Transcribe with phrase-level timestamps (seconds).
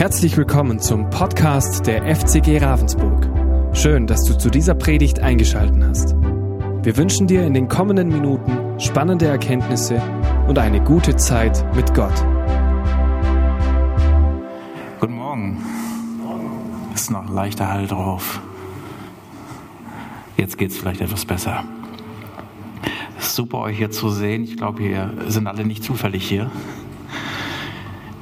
[0.00, 3.28] Herzlich willkommen zum Podcast der FCG Ravensburg.
[3.76, 6.14] Schön, dass du zu dieser Predigt eingeschaltet hast.
[6.14, 10.00] Wir wünschen dir in den kommenden Minuten spannende Erkenntnisse
[10.48, 12.14] und eine gute Zeit mit Gott.
[15.00, 15.62] Guten Morgen.
[16.94, 18.40] Ist noch leichter Hall drauf.
[20.38, 21.62] Jetzt geht es vielleicht etwas besser.
[23.18, 24.44] Super, euch hier zu sehen.
[24.44, 26.50] Ich glaube, wir sind alle nicht zufällig hier.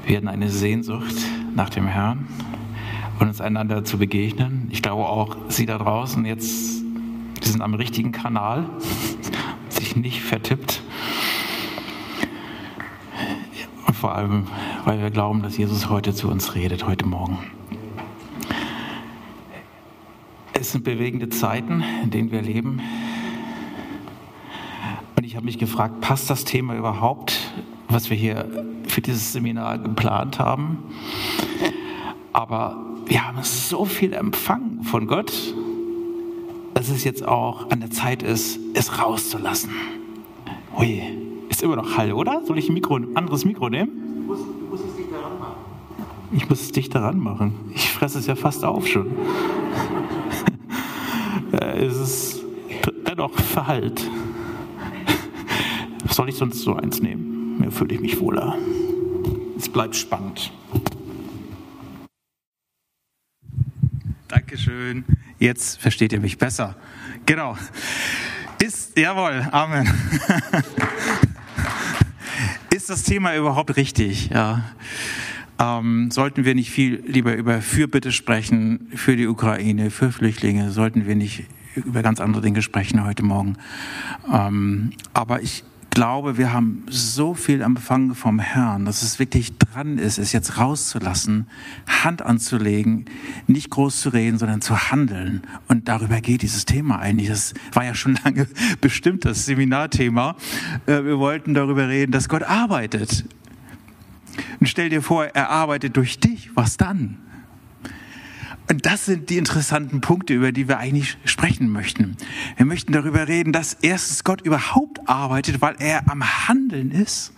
[0.04, 1.14] Wir hatten eine Sehnsucht
[1.58, 2.28] nach dem Herrn
[3.18, 4.68] und uns einander zu begegnen.
[4.70, 6.82] Ich glaube auch, Sie da draußen jetzt,
[7.44, 8.70] die sind am richtigen Kanal,
[9.68, 10.80] sich nicht vertippt.
[13.86, 14.46] Und vor allem,
[14.84, 17.38] weil wir glauben, dass Jesus heute zu uns redet, heute Morgen.
[20.52, 22.80] Es sind bewegende Zeiten, in denen wir leben.
[25.16, 27.52] Und ich habe mich gefragt, passt das Thema überhaupt,
[27.88, 28.46] was wir hier
[28.86, 30.84] für dieses Seminar geplant haben?
[32.32, 35.32] Aber wir haben so viel empfangen von Gott,
[36.74, 39.70] dass es jetzt auch an der Zeit ist, es rauszulassen.
[40.78, 41.02] Ui,
[41.48, 42.42] ist immer noch Hall, oder?
[42.44, 43.90] Soll ich ein, Mikro, ein anderes Mikro nehmen?
[44.26, 45.54] Du musst, du musst es dichter ranmachen.
[46.32, 47.54] Ich muss es dichter ranmachen.
[47.74, 49.10] Ich fresse es ja fast auf schon.
[51.52, 52.44] es ist
[53.06, 54.08] dennoch verhallt.
[56.10, 57.58] Soll ich sonst so eins nehmen?
[57.58, 58.56] Mir fühle ich mich wohler.
[59.56, 60.52] Es bleibt spannend.
[64.68, 65.04] Dankeschön.
[65.38, 66.76] Jetzt versteht ihr mich besser.
[67.24, 67.56] Genau.
[68.62, 69.88] Ist, jawohl, Amen.
[72.74, 74.28] Ist das Thema überhaupt richtig?
[74.28, 74.64] Ja.
[75.58, 80.70] Ähm, sollten wir nicht viel lieber über Fürbitte sprechen für die Ukraine, für Flüchtlinge?
[80.70, 81.44] Sollten wir nicht
[81.74, 83.56] über ganz andere Dinge sprechen heute Morgen?
[84.30, 85.64] Ähm, aber ich
[85.98, 90.56] glaube, wir haben so viel empfangen vom Herrn, dass es wirklich dran ist, es jetzt
[90.56, 91.48] rauszulassen,
[91.88, 93.06] Hand anzulegen,
[93.48, 95.42] nicht groß zu reden, sondern zu handeln.
[95.66, 97.30] Und darüber geht dieses Thema eigentlich.
[97.30, 98.46] Das war ja schon lange
[98.80, 100.36] bestimmt das Seminarthema.
[100.86, 103.24] Äh, wir wollten darüber reden, dass Gott arbeitet.
[104.60, 106.50] Und stell dir vor, er arbeitet durch dich.
[106.54, 107.16] Was dann?
[108.70, 112.16] Und das sind die interessanten Punkte, über die wir eigentlich sprechen möchten.
[112.56, 117.32] Wir möchten darüber reden, dass erstens Gott überhaupt arbeitet, weil er am Handeln ist.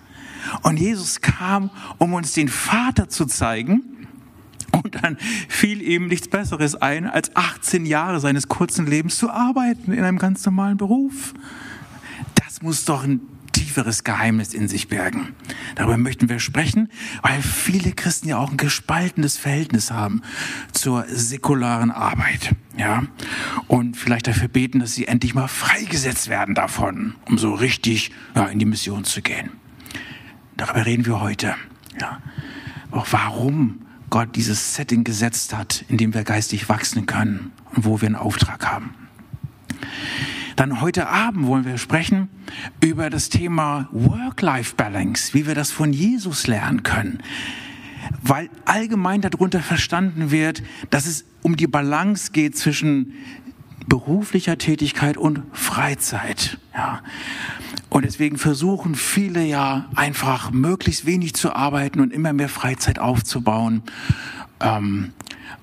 [0.62, 4.08] Und Jesus kam, um uns den Vater zu zeigen.
[4.72, 5.18] Und dann
[5.48, 10.18] fiel ihm nichts Besseres ein, als 18 Jahre seines kurzen Lebens zu arbeiten in einem
[10.18, 11.34] ganz normalen Beruf.
[12.34, 13.20] Das muss doch ein
[13.70, 15.28] tieferes Geheimnis in sich bergen.
[15.76, 16.88] Darüber möchten wir sprechen,
[17.22, 20.22] weil viele Christen ja auch ein gespaltenes Verhältnis haben
[20.72, 22.56] zur säkularen Arbeit.
[22.76, 23.04] Ja,
[23.68, 28.46] und vielleicht dafür beten, dass sie endlich mal freigesetzt werden davon, um so richtig ja,
[28.46, 29.50] in die Mission zu gehen.
[30.56, 31.54] Darüber reden wir heute.
[32.00, 32.20] Ja,
[32.90, 38.00] auch warum Gott dieses Setting gesetzt hat, in dem wir geistig wachsen können und wo
[38.00, 38.94] wir einen Auftrag haben.
[40.56, 42.28] Dann heute Abend wollen wir sprechen
[42.80, 47.22] über das Thema Work-Life-Balance, wie wir das von Jesus lernen können.
[48.22, 53.14] Weil allgemein darunter verstanden wird, dass es um die Balance geht zwischen
[53.86, 56.58] beruflicher Tätigkeit und Freizeit.
[56.74, 57.02] Ja.
[57.88, 63.82] Und deswegen versuchen viele ja einfach möglichst wenig zu arbeiten und immer mehr Freizeit aufzubauen.
[64.60, 65.12] Ähm,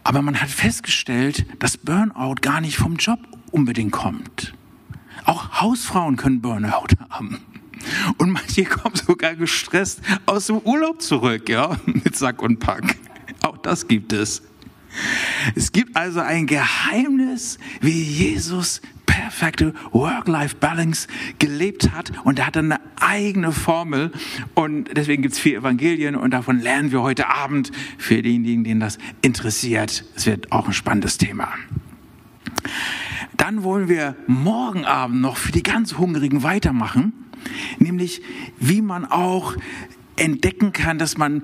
[0.03, 3.19] aber man hat festgestellt, dass Burnout gar nicht vom Job
[3.51, 4.53] unbedingt kommt.
[5.27, 7.37] Auch Hausfrauen können Burnout haben.
[8.17, 12.95] Und manche kommen sogar gestresst aus dem Urlaub zurück, ja, mit Sack und Pack.
[13.43, 14.41] Auch das gibt es.
[15.53, 22.79] Es gibt also ein Geheimnis, wie Jesus perfekte Work-Life-Balance gelebt hat und er hat eine
[22.95, 24.13] eigene Formel
[24.55, 28.79] und deswegen gibt es vier Evangelien und davon lernen wir heute Abend für diejenigen, denen
[28.79, 30.05] das interessiert.
[30.15, 31.49] Es wird auch ein spannendes Thema.
[33.37, 37.13] Dann wollen wir morgen Abend noch für die ganz Hungrigen weitermachen,
[37.79, 38.21] nämlich
[38.59, 39.55] wie man auch
[40.15, 41.43] entdecken kann, dass man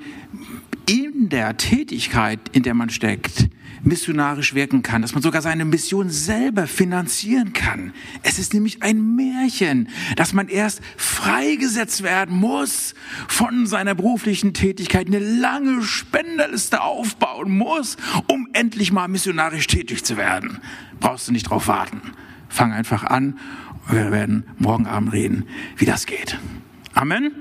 [0.89, 3.49] in der Tätigkeit, in der man steckt,
[3.83, 7.93] missionarisch wirken kann, dass man sogar seine Mission selber finanzieren kann.
[8.23, 12.95] Es ist nämlich ein Märchen, dass man erst freigesetzt werden muss
[13.27, 17.97] von seiner beruflichen Tätigkeit, eine lange Spenderliste aufbauen muss,
[18.27, 20.59] um endlich mal missionarisch tätig zu werden.
[20.99, 22.01] Brauchst du nicht drauf warten.
[22.49, 23.37] Fang einfach an.
[23.89, 26.39] Wir werden morgen Abend reden, wie das geht.
[26.93, 27.31] Amen.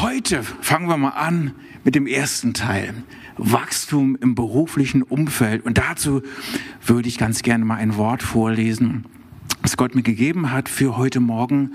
[0.00, 1.54] Heute fangen wir mal an
[1.84, 2.94] mit dem ersten Teil.
[3.36, 5.66] Wachstum im beruflichen Umfeld.
[5.66, 6.22] Und dazu
[6.84, 9.04] würde ich ganz gerne mal ein Wort vorlesen,
[9.60, 11.72] das Gott mir gegeben hat für heute Morgen.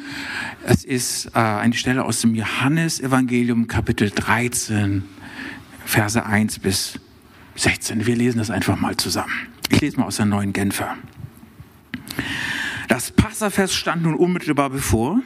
[0.64, 5.04] Es ist äh, eine Stelle aus dem Johannesevangelium Kapitel 13,
[5.86, 7.00] Verse 1 bis
[7.56, 8.08] 16.
[8.08, 9.32] Wir lesen das einfach mal zusammen.
[9.70, 10.98] Ich lese mal aus der neuen Genfer.
[12.88, 15.22] Das Passafest stand nun unmittelbar bevor.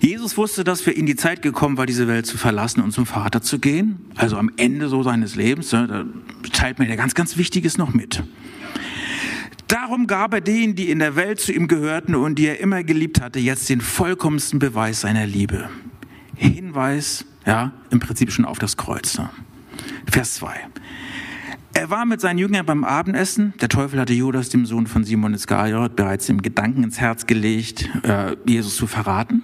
[0.00, 3.06] Jesus wusste, dass für ihn die Zeit gekommen war, diese Welt zu verlassen und zum
[3.06, 4.06] Vater zu gehen.
[4.14, 6.04] Also am Ende so seines Lebens, ne, da
[6.52, 8.22] teilt mir ja ganz, ganz Wichtiges noch mit.
[9.68, 12.84] Darum gab er denen, die in der Welt zu ihm gehörten und die er immer
[12.84, 15.68] geliebt hatte, jetzt den vollkommensten Beweis seiner Liebe.
[16.36, 19.18] Hinweis, ja, im Prinzip schon auf das Kreuz.
[19.18, 19.30] Ne?
[20.06, 20.54] Vers 2.
[21.76, 23.52] Er war mit seinen Jüngern beim Abendessen.
[23.60, 27.90] Der Teufel hatte Judas, dem Sohn von Simon Iskariot, bereits im Gedanken ins Herz gelegt,
[28.04, 29.42] äh, Jesus zu verraten.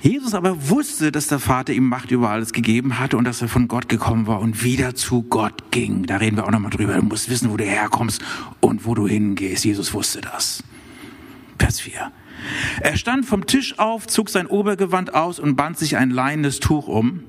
[0.00, 3.48] Jesus aber wusste, dass der Vater ihm Macht über alles gegeben hatte und dass er
[3.48, 6.06] von Gott gekommen war und wieder zu Gott ging.
[6.06, 6.94] Da reden wir auch nochmal drüber.
[6.94, 8.22] Du musst wissen, wo du herkommst
[8.60, 9.64] und wo du hingehst.
[9.64, 10.62] Jesus wusste das.
[11.58, 12.12] Vers 4.
[12.80, 16.86] Er stand vom Tisch auf, zog sein Obergewand aus und band sich ein leinenes Tuch
[16.86, 17.24] um.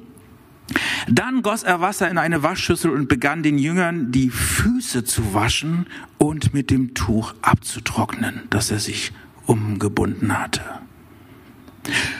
[1.07, 5.87] Dann goss er Wasser in eine Waschschüssel und begann den Jüngern die Füße zu waschen
[6.17, 9.11] und mit dem Tuch abzutrocknen, das er sich
[9.45, 10.61] umgebunden hatte.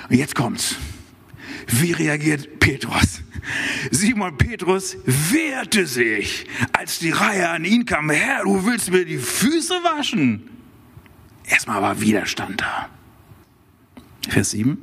[0.09, 0.75] Und jetzt kommt's.
[1.67, 3.21] Wie reagiert Petrus?
[3.91, 8.09] Simon Petrus wehrte sich, als die Reihe an ihn kam.
[8.09, 10.49] Herr, du willst mir die Füße waschen?
[11.45, 12.89] Erstmal war Widerstand da.
[14.27, 14.77] Vers 7.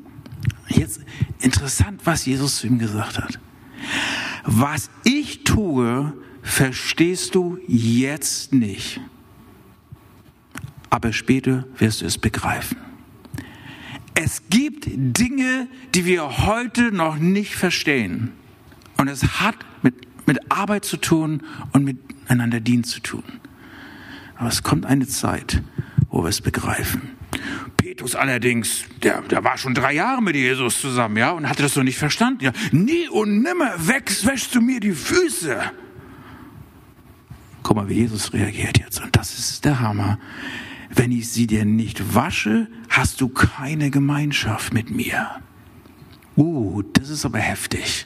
[0.68, 1.00] Jetzt
[1.40, 3.38] interessant, was Jesus zu ihm gesagt hat.
[4.44, 6.12] Was ich tue,
[6.42, 9.00] verstehst du jetzt nicht.
[10.90, 12.78] Aber später wirst du es begreifen.
[14.14, 18.32] Es gibt Dinge, die wir heute noch nicht verstehen.
[18.96, 19.94] Und es hat mit,
[20.26, 21.42] mit Arbeit zu tun
[21.72, 23.24] und miteinander dienen zu tun.
[24.36, 25.62] Aber es kommt eine Zeit,
[26.10, 27.10] wo wir es begreifen.
[27.96, 31.76] Petrus allerdings, der, der war schon drei Jahre mit Jesus zusammen, ja, und hatte das
[31.76, 32.44] noch nicht verstanden.
[32.44, 35.58] Ja, nie und nimmer wächst, wäschst du mir die Füße.
[37.62, 39.02] Guck mal, wie Jesus reagiert jetzt.
[39.02, 40.18] Und das ist der Hammer.
[40.90, 45.30] Wenn ich sie dir nicht wasche, hast du keine Gemeinschaft mit mir.
[46.36, 48.04] Uh, das ist aber heftig.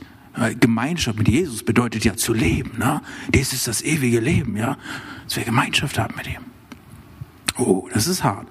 [0.61, 2.79] Gemeinschaft mit Jesus bedeutet ja zu leben.
[2.79, 3.03] Ne?
[3.33, 4.79] Das ist das ewige Leben, ja.
[5.25, 6.45] Dass wir Gemeinschaft haben mit ihm.
[7.59, 8.47] Oh, das ist hart.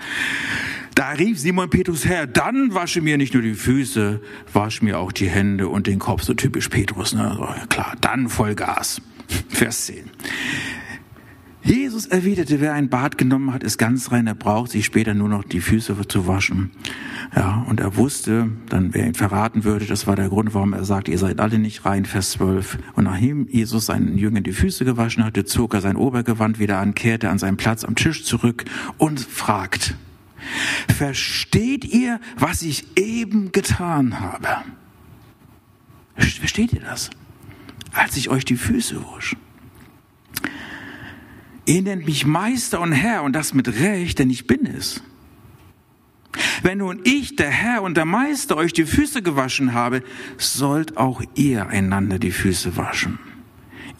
[0.99, 4.19] Da rief Simon Petrus her, dann wasche mir nicht nur die Füße,
[4.51, 6.23] wasche mir auch die Hände und den Kopf.
[6.23, 7.37] So typisch Petrus, ne?
[7.37, 9.01] So, klar, dann Vollgas.
[9.47, 10.09] Vers 10.
[11.63, 15.29] Jesus erwiderte, wer ein Bad genommen hat, ist ganz rein, er braucht sich später nur
[15.29, 16.71] noch die Füße zu waschen.
[17.33, 20.83] Ja, und er wusste, dann wer ihn verraten würde, das war der Grund, warum er
[20.83, 22.77] sagt, ihr seid alle nicht rein, Vers 12.
[22.95, 26.93] Und nachdem Jesus seinen Jüngern die Füße gewaschen hatte, zog er sein Obergewand wieder an,
[26.93, 28.65] kehrte an seinen Platz am Tisch zurück
[28.97, 29.95] und fragt,
[30.95, 34.63] Versteht ihr, was ich eben getan habe?
[36.15, 37.09] Versteht ihr das?
[37.93, 39.35] Als ich euch die Füße wusch.
[41.65, 45.03] Ihr nennt mich Meister und Herr und das mit Recht, denn ich bin es.
[46.61, 50.03] Wenn nun ich, der Herr und der Meister, euch die Füße gewaschen habe,
[50.37, 53.19] sollt auch ihr einander die Füße waschen.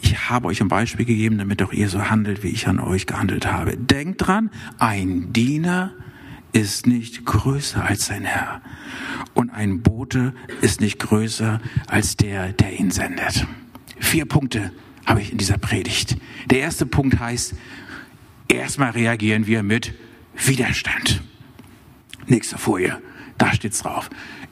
[0.02, 3.06] Ich habe euch ein Beispiel gegeben, damit auch ihr so handelt, wie ich an euch
[3.06, 3.76] gehandelt habe.
[3.76, 5.92] Denkt dran, ein Diener
[6.52, 8.60] ist nicht größer als sein Herr.
[9.34, 13.46] Und ein Bote ist nicht größer als der, der ihn sendet.
[13.98, 14.72] Vier Punkte
[15.06, 16.16] habe ich in dieser Predigt.
[16.46, 17.54] Der erste Punkt heißt,
[18.48, 19.94] erstmal reagieren wir mit
[20.34, 21.22] Widerstand.
[22.26, 23.00] Nächste Folie,
[23.38, 24.10] da steht's drauf.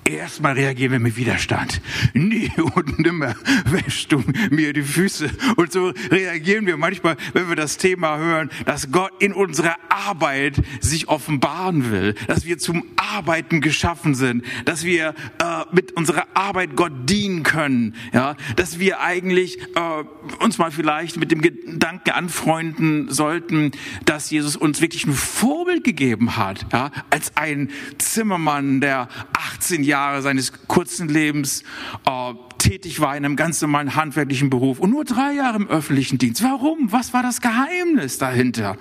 [0.08, 1.82] Erstmal reagieren wir mit Widerstand.
[2.14, 3.34] Nie und nimmer
[3.66, 5.30] wäschst du mir die Füße.
[5.56, 10.62] Und so reagieren wir manchmal, wenn wir das Thema hören, dass Gott in unserer Arbeit
[10.80, 15.08] sich offenbaren will, dass wir zum Arbeiten geschaffen sind, dass wir
[15.42, 21.18] äh, mit unserer Arbeit Gott dienen können, ja, dass wir eigentlich äh, uns mal vielleicht
[21.18, 23.72] mit dem Gedanken anfreunden sollten,
[24.06, 29.98] dass Jesus uns wirklich ein Vorbild gegeben hat, ja, als ein Zimmermann, der 18 Jahre
[29.99, 31.62] Jahre seines kurzen Lebens
[32.07, 36.19] äh, tätig war in einem ganz normalen handwerklichen Beruf und nur drei Jahre im öffentlichen
[36.19, 36.43] Dienst.
[36.43, 36.93] Warum?
[36.93, 38.76] Was war das Geheimnis dahinter?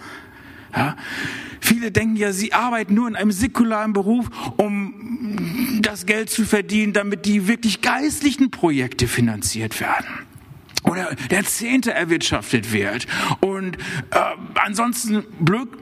[0.76, 0.96] Ja?
[1.60, 6.94] Viele denken ja, sie arbeiten nur in einem säkularen Beruf, um das Geld zu verdienen,
[6.94, 10.27] damit die wirklich geistlichen Projekte finanziert werden.
[10.98, 13.08] Oder der Zehnte erwirtschaftet wird
[13.40, 13.78] und
[14.12, 14.20] äh,
[14.56, 15.24] ansonsten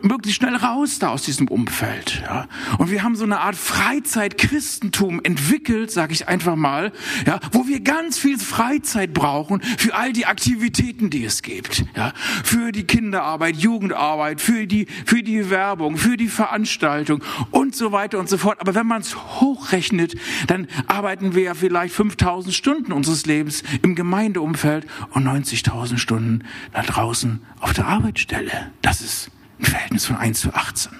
[0.01, 2.21] möglichst schnell raus da aus diesem Umfeld.
[2.23, 2.47] Ja?
[2.77, 6.91] Und wir haben so eine Art Freizeit-Christentum entwickelt, sage ich einfach mal,
[7.25, 12.13] ja, wo wir ganz viel Freizeit brauchen für all die Aktivitäten, die es gibt, ja,
[12.43, 18.19] für die Kinderarbeit, Jugendarbeit, für die für die Werbung, für die Veranstaltung und so weiter
[18.19, 18.59] und so fort.
[18.59, 20.15] Aber wenn man es hochrechnet,
[20.47, 26.43] dann arbeiten wir ja vielleicht 5000 Stunden unseres Lebens im Gemeindeumfeld und 90.000 Stunden
[26.73, 28.71] da draußen auf der Arbeitsstelle.
[28.81, 30.91] Das ist ein Verhältnis von 1 zu 18.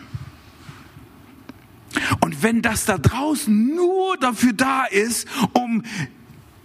[2.20, 5.84] Und wenn das da draußen nur dafür da ist, um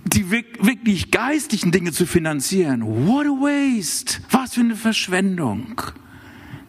[0.05, 5.81] die wirklich geistlichen Dinge zu finanzieren, what a waste, was für eine Verschwendung.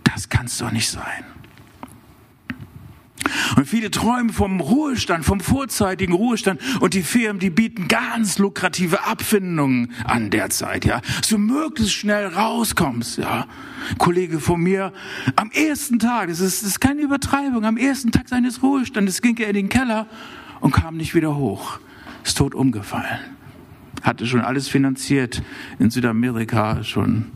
[0.04, 1.24] Das kann es doch nicht sein.
[3.56, 6.62] Und viele träumen vom Ruhestand, vom vorzeitigen Ruhestand.
[6.80, 11.02] Und die Firmen, die bieten ganz lukrative Abfindungen an der Zeit, ja.
[11.24, 13.48] So möglichst schnell rauskommst, ja.
[13.90, 14.94] Ein Kollege von mir,
[15.36, 19.38] am ersten Tag, das ist, das ist keine Übertreibung, am ersten Tag seines Ruhestandes ging
[19.38, 20.08] er in den Keller
[20.60, 21.80] und kam nicht wieder hoch.
[22.24, 23.20] Ist tot umgefallen.
[24.04, 25.44] Hatte schon alles finanziert
[25.80, 27.32] in Südamerika, schon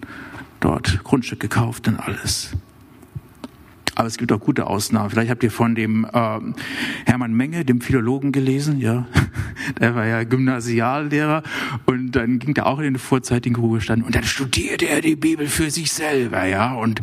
[0.60, 2.52] dort Grundstück gekauft und alles.
[3.96, 5.10] Aber es gibt auch gute Ausnahmen.
[5.10, 6.40] Vielleicht habt ihr von dem äh,
[7.06, 8.80] Hermann Menge, dem Philologen, gelesen.
[8.80, 9.08] Ja,
[9.80, 11.44] der war ja Gymnasiallehrer
[11.86, 15.48] und dann ging er auch in den vorzeitigen Ruhestand und dann studierte er die Bibel
[15.48, 16.46] für sich selber.
[16.46, 17.02] Ja, und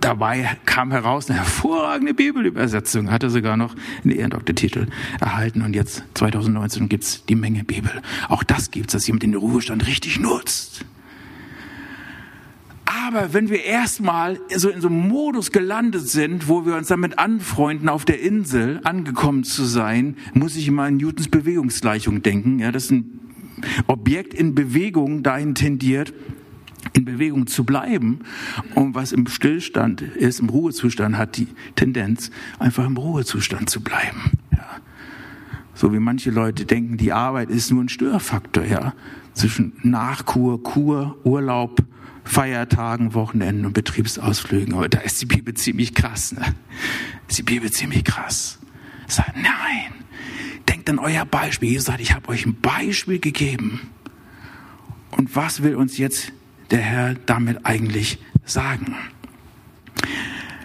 [0.00, 3.10] dabei kam heraus eine hervorragende Bibelübersetzung.
[3.10, 4.86] Hat er sogar noch einen Ehrendoktortitel
[5.20, 7.90] erhalten und jetzt 2019 gibt's die Menge Bibel.
[8.28, 10.84] Auch das gibt's, dass jemand den Ruhestand richtig nutzt.
[13.06, 17.18] Aber wenn wir erstmal so in so einem Modus gelandet sind, wo wir uns damit
[17.18, 22.60] anfreunden, auf der Insel angekommen zu sein, muss ich immer an Newtons Bewegungsgleichung denken.
[22.60, 23.20] Ja, das ist ein
[23.88, 26.14] Objekt in Bewegung dahin tendiert,
[26.94, 28.20] in Bewegung zu bleiben.
[28.74, 34.32] Und was im Stillstand ist, im Ruhezustand, hat die Tendenz, einfach im Ruhezustand zu bleiben.
[34.50, 34.66] Ja.
[35.74, 38.94] So wie manche Leute denken, die Arbeit ist nur ein Störfaktor, ja.
[39.34, 41.82] Zwischen Nachkur, Kur, Urlaub,
[42.24, 44.74] Feiertagen, Wochenenden und Betriebsausflügen.
[44.74, 46.32] Aber da ist die Bibel ziemlich krass.
[46.32, 46.54] Ne?
[47.28, 48.58] Ist die Bibel ziemlich krass.
[49.06, 50.04] Sagt, nein,
[50.68, 51.70] denkt an euer Beispiel.
[51.70, 53.80] Jesus sagt, ich habe euch ein Beispiel gegeben.
[55.10, 56.32] Und was will uns jetzt
[56.70, 58.96] der Herr damit eigentlich sagen?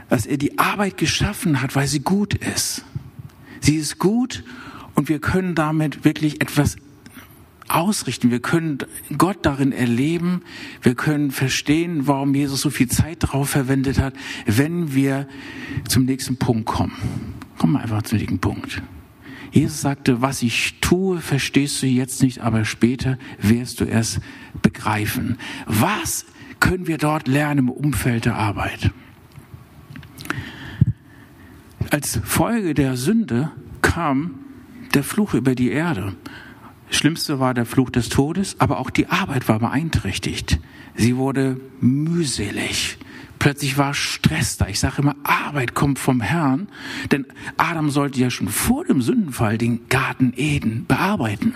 [0.07, 2.83] Dass er die Arbeit geschaffen hat, weil sie gut ist.
[3.59, 4.43] Sie ist gut
[4.95, 6.77] und wir können damit wirklich etwas
[7.69, 8.31] ausrichten.
[8.31, 8.79] Wir können
[9.17, 10.41] Gott darin erleben.
[10.81, 14.13] Wir können verstehen, warum Jesus so viel Zeit darauf verwendet hat,
[14.45, 15.27] wenn wir
[15.87, 16.95] zum nächsten Punkt kommen.
[17.57, 18.81] Kommen wir einfach zum nächsten Punkt.
[19.51, 24.19] Jesus sagte, was ich tue, verstehst du jetzt nicht, aber später wirst du es
[24.61, 25.37] begreifen.
[25.65, 26.25] Was
[26.59, 28.91] können wir dort lernen im Umfeld der Arbeit?
[31.89, 34.35] Als Folge der Sünde kam
[34.93, 36.15] der Fluch über die Erde.
[36.89, 40.59] Schlimmste war der Fluch des Todes, aber auch die Arbeit war beeinträchtigt.
[40.95, 42.97] Sie wurde mühselig.
[43.37, 44.67] Plötzlich war Stress da.
[44.67, 46.67] Ich sage immer, Arbeit kommt vom Herrn,
[47.11, 47.25] denn
[47.57, 51.53] Adam sollte ja schon vor dem Sündenfall den Garten Eden bearbeiten.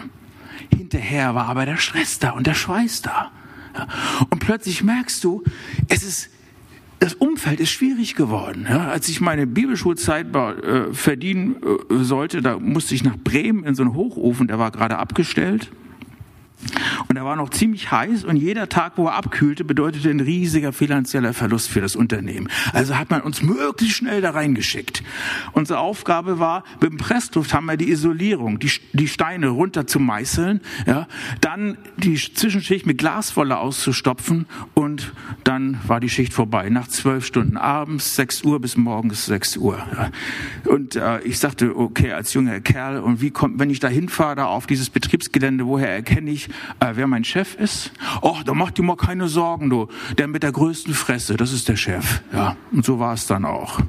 [0.73, 3.31] Hinterher war aber der Stress da und der Schweiß da.
[4.29, 5.43] Und plötzlich merkst du,
[5.89, 6.29] es ist
[7.03, 8.65] das Umfeld ist schwierig geworden.
[8.69, 13.75] Ja, als ich meine Bibelschulzeit äh, verdienen äh, sollte, da musste ich nach Bremen in
[13.75, 15.69] so einen Hochofen, der war gerade abgestellt.
[17.07, 20.73] Und er war noch ziemlich heiß und jeder Tag, wo er abkühlte, bedeutete ein riesiger
[20.73, 22.47] finanzieller Verlust für das Unternehmen.
[22.71, 25.03] Also hat man uns möglichst schnell da reingeschickt.
[25.53, 29.99] Unsere Aufgabe war, mit dem Pressluft haben wir die Isolierung, die, die Steine runter zu
[29.99, 31.07] meißeln, ja,
[31.41, 36.69] dann die Zwischenschicht mit Glaswolle auszustopfen und dann war die Schicht vorbei.
[36.69, 39.77] Nach zwölf Stunden abends, sechs Uhr bis morgens sechs Uhr.
[39.77, 40.11] Ja.
[40.71, 44.35] Und äh, ich sagte, okay, als junger Kerl, und wie kommt, wenn ich da hinfahre,
[44.35, 47.91] da auf dieses Betriebsgelände, woher erkenne ich, äh, wer mein Chef ist?
[48.21, 49.87] Oh, da macht dir mal keine Sorgen, du.
[50.17, 52.21] Der mit der größten Fresse, das ist der Chef.
[52.31, 53.79] Ja, und so war es dann auch.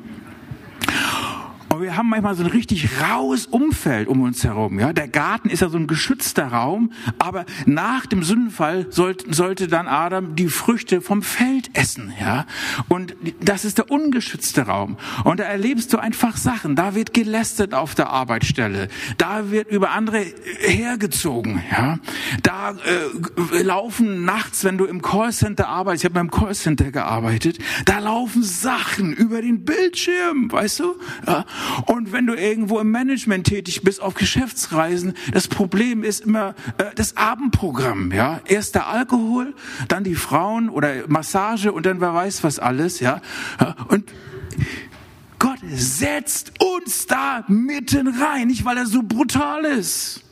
[1.75, 4.79] Und wir haben manchmal so ein richtig raues Umfeld um uns herum.
[4.79, 9.67] Ja, der Garten ist ja so ein geschützter Raum, aber nach dem Sündenfall sollte, sollte
[9.67, 12.13] dann Adam die Früchte vom Feld essen.
[12.21, 12.47] Ja,
[12.89, 14.99] und das ist der ungeschützte Raum.
[15.25, 16.77] Und da erlebst du einfach Sachen.
[16.77, 18.87] Da wird gelästet auf der Arbeitsstelle.
[19.19, 20.25] Da wird über andere
[20.61, 21.61] hergezogen.
[21.73, 21.99] Ja,
[22.45, 26.05] da äh, laufen nachts, wenn du im Callcenter arbeitest.
[26.05, 27.59] Ich habe beim Callcenter gearbeitet.
[27.85, 30.95] Da laufen Sachen über den Bildschirm, weißt du?
[31.27, 31.45] Ja,
[31.87, 36.85] Und wenn du irgendwo im Management tätig bist, auf Geschäftsreisen, das Problem ist immer äh,
[36.95, 38.41] das Abendprogramm, ja.
[38.47, 39.55] Erst der Alkohol,
[39.89, 43.21] dann die Frauen oder Massage und dann wer weiß was alles, ja.
[43.89, 44.05] und
[45.39, 50.25] Gott setzt uns da mitten rein, nicht weil er so brutal ist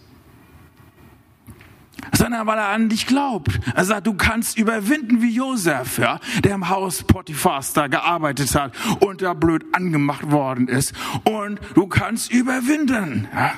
[2.15, 3.61] sondern weil er an dich glaubt.
[3.75, 8.73] Er sagt, du kannst überwinden wie Josef, ja, der im Haus Potiphas da gearbeitet hat
[9.01, 10.93] und da blöd angemacht worden ist.
[11.25, 13.29] Und du kannst überwinden.
[13.35, 13.53] Ja.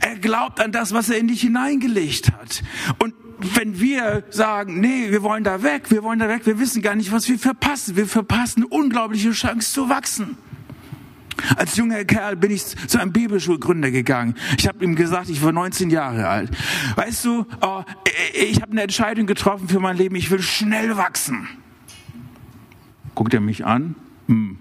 [0.00, 2.62] Er glaubt an das, was er in dich hineingelegt hat.
[2.98, 3.14] Und
[3.56, 6.94] wenn wir sagen, nee, wir wollen da weg, wir wollen da weg, wir wissen gar
[6.94, 7.96] nicht, was wir verpassen.
[7.96, 10.36] Wir verpassen eine unglaubliche Chance zu wachsen.
[11.56, 14.34] Als junger Kerl bin ich zu einem Bibelschulgründer gegangen.
[14.58, 16.50] Ich habe ihm gesagt, ich war 19 Jahre alt.
[16.96, 17.82] Weißt du, oh,
[18.34, 20.16] ich habe eine Entscheidung getroffen für mein Leben.
[20.16, 21.48] Ich will schnell wachsen.
[23.14, 23.94] Guckt er mich an?
[24.26, 24.58] Hm.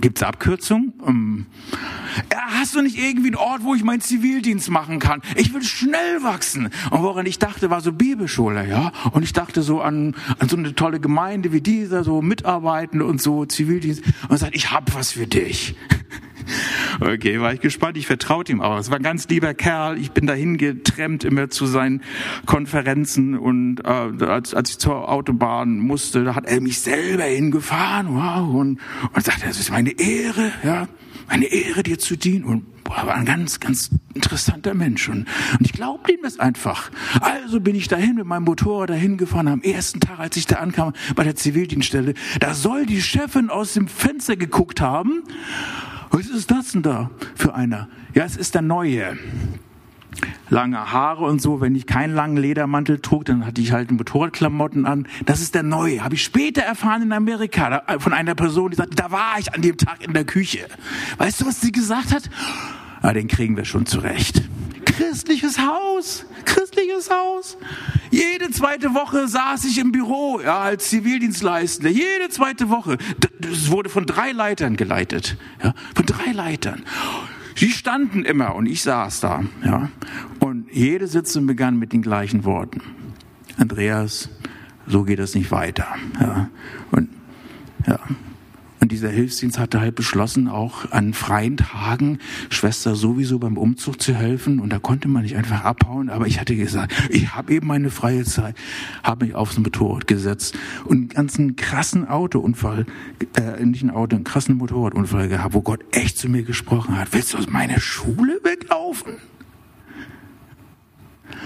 [0.00, 0.92] Gibt es Abkürzungen?
[1.06, 1.46] Ähm,
[2.32, 5.22] hast du nicht irgendwie einen Ort, wo ich meinen Zivildienst machen kann?
[5.36, 6.70] Ich will schnell wachsen.
[6.90, 8.92] Und woran ich dachte, war so Bibelschule, ja.
[9.12, 13.22] Und ich dachte so an, an so eine tolle Gemeinde wie dieser, so mitarbeiten und
[13.22, 14.02] so Zivildienst.
[14.28, 15.74] Und sagt, ich hab was für dich.
[17.00, 17.96] Okay, war ich gespannt.
[17.96, 18.78] Ich vertraute ihm auch.
[18.78, 19.98] Es war ein ganz lieber Kerl.
[19.98, 22.02] Ich bin dahin getrennt immer zu seinen
[22.46, 28.14] Konferenzen und äh, als, als ich zur Autobahn musste, da hat er mich selber hingefahren.
[28.14, 28.80] Wow und
[29.12, 30.88] und sagte, das ist meine Ehre, ja,
[31.28, 35.26] meine Ehre dir zu dienen und boah, war ein ganz ganz interessanter Mensch und,
[35.58, 36.90] und ich glaubte ihm das einfach.
[37.20, 39.48] Also bin ich dahin mit meinem Motorrad dahin gefahren.
[39.48, 43.74] Am ersten Tag, als ich da ankam bei der Zivildienststelle, da soll die Chefin aus
[43.74, 45.22] dem Fenster geguckt haben
[46.10, 47.88] was ist das denn da für einer?
[48.14, 49.16] Ja, es ist der Neue.
[50.48, 51.60] Lange Haare und so.
[51.60, 55.08] Wenn ich keinen langen Ledermantel trug, dann hatte ich halt Motorradklamotten an.
[55.26, 56.02] Das ist der Neue.
[56.02, 59.62] Habe ich später erfahren in Amerika von einer Person, die sagt, da war ich an
[59.62, 60.66] dem Tag in der Küche.
[61.18, 62.30] Weißt du, was sie gesagt hat?
[63.02, 64.42] Ah, den kriegen wir schon zurecht.
[64.96, 67.58] Christliches Haus, christliches Haus.
[68.10, 71.90] Jede zweite Woche saß ich im Büro, ja, als Zivildienstleistender.
[71.90, 72.96] Jede zweite Woche.
[73.38, 76.82] Das wurde von drei Leitern geleitet, ja, von drei Leitern.
[77.54, 79.90] Sie standen immer und ich saß da, ja.
[80.40, 82.80] Und jede Sitzung begann mit den gleichen Worten.
[83.58, 84.30] Andreas,
[84.86, 85.88] so geht das nicht weiter,
[86.20, 86.48] ja.
[86.90, 87.10] Und,
[87.86, 87.98] ja.
[88.86, 94.14] Und dieser Hilfsdienst hatte halt beschlossen, auch an freien Tagen Schwester sowieso beim Umzug zu
[94.14, 94.60] helfen.
[94.60, 96.08] Und da konnte man nicht einfach abhauen.
[96.08, 98.54] Aber ich hatte gesagt, ich habe eben meine freie Zeit,
[99.02, 102.86] habe mich aufs Motorrad gesetzt und einen ganzen krassen Autounfall,
[103.34, 107.08] äh, nicht einen Auto, einen krassen Motorradunfall gehabt, wo Gott echt zu mir gesprochen hat.
[107.10, 109.14] Willst du aus meiner Schule weglaufen?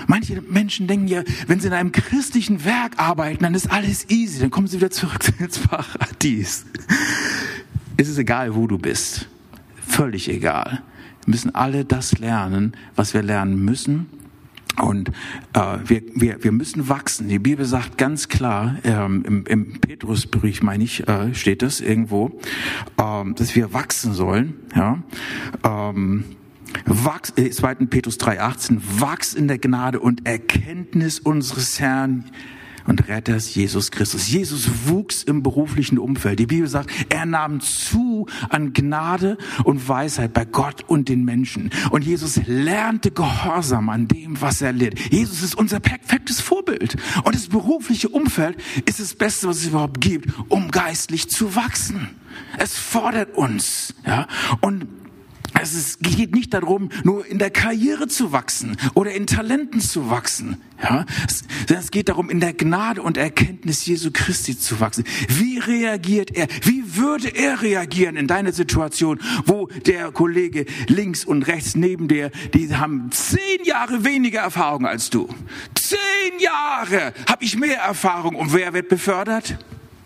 [0.07, 4.41] Manche Menschen denken ja, wenn sie in einem christlichen Werk arbeiten, dann ist alles easy,
[4.41, 6.65] dann kommen sie wieder zurück ins Paradies.
[7.97, 9.29] Es ist egal, wo du bist.
[9.87, 10.83] Völlig egal.
[11.25, 14.07] Wir müssen alle das lernen, was wir lernen müssen.
[14.81, 15.11] Und
[15.53, 17.29] äh, wir, wir, wir müssen wachsen.
[17.29, 22.41] Die Bibel sagt ganz klar, ähm, im, im Petrusbrief, meine ich, äh, steht das irgendwo,
[22.99, 24.55] ähm, dass wir wachsen sollen.
[24.75, 25.03] Ja.
[25.65, 26.25] Ähm,
[26.85, 27.87] Wachs, äh, 2.
[27.87, 32.25] Petrus 3,18, wachs in der Gnade und Erkenntnis unseres Herrn
[32.87, 34.29] und Retters Jesus Christus.
[34.29, 36.39] Jesus wuchs im beruflichen Umfeld.
[36.39, 41.71] Die Bibel sagt, er nahm zu an Gnade und Weisheit bei Gott und den Menschen.
[41.91, 44.99] Und Jesus lernte Gehorsam an dem, was er lehrt.
[45.11, 46.97] Jesus ist unser perfektes Vorbild.
[47.25, 48.57] Und das berufliche Umfeld
[48.87, 52.09] ist das Beste, was es überhaupt gibt, um geistlich zu wachsen.
[52.59, 54.27] Es fordert uns, ja.
[54.61, 54.87] Und
[55.61, 60.61] es geht nicht darum, nur in der Karriere zu wachsen oder in Talenten zu wachsen.
[60.83, 61.05] Ja,
[61.69, 65.05] es geht darum, in der Gnade und Erkenntnis Jesu Christi zu wachsen.
[65.29, 66.47] Wie reagiert er?
[66.63, 72.31] Wie würde er reagieren in deiner Situation, wo der Kollege links und rechts neben dir,
[72.55, 75.29] die haben zehn Jahre weniger Erfahrung als du.
[75.75, 75.99] Zehn
[76.41, 79.59] Jahre habe ich mehr Erfahrung und wer wird befördert?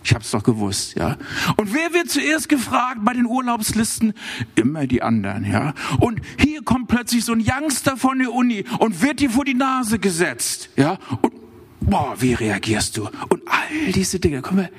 [0.04, 1.16] Ich habe es doch gewusst, ja.
[1.56, 4.12] Und wer wird zuerst gefragt bei den Urlaubslisten?
[4.54, 5.72] Immer die anderen, ja.
[5.98, 9.54] Und hier kommt plötzlich so ein Youngster von der Uni und wird dir vor die
[9.54, 10.98] Nase gesetzt, ja.
[11.22, 11.32] Und
[11.80, 13.08] boah, wie reagierst du?
[13.30, 14.70] Und all diese Dinge können wir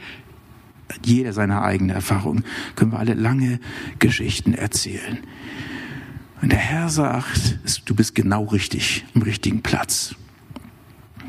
[1.04, 2.44] jeder seine eigene Erfahrung
[2.76, 3.60] können wir alle lange
[3.98, 5.18] Geschichten erzählen.
[6.42, 10.16] Und der Herr sagt, du bist genau richtig am richtigen Platz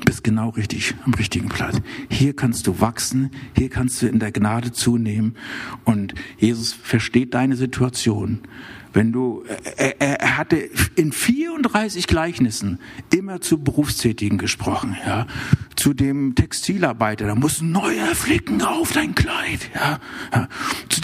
[0.05, 1.81] bist genau richtig am richtigen Platz.
[2.11, 5.37] Hier kannst du wachsen, hier kannst du in der Gnade zunehmen
[5.85, 8.41] und Jesus versteht deine Situation.
[8.93, 9.45] Wenn du,
[9.77, 10.57] er, er hatte
[10.95, 12.79] in 34 Gleichnissen
[13.13, 15.27] immer zu Berufstätigen gesprochen, ja,
[15.75, 20.01] zu dem Textilarbeiter, da muss neuer Flicken auf dein Kleid, ja,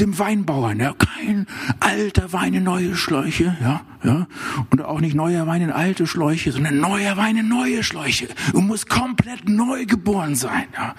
[0.02, 1.46] dem Weinbauern, ja, kein
[1.78, 4.26] alter Wein in neue Schläuche, ja, ja,
[4.70, 8.26] und auch nicht neuer Wein in alte Schläuche, sondern neuer Wein in neue Schläuche.
[8.52, 10.96] Du musst komplett neu geboren sein, ja,